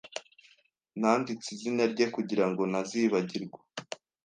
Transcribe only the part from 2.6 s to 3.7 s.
ntazibagirwa.